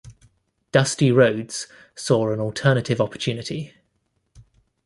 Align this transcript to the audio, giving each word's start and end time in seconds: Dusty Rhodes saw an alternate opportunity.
Dusty 0.71 1.11
Rhodes 1.11 1.67
saw 1.95 2.31
an 2.33 2.39
alternate 2.39 2.99
opportunity. 2.99 3.75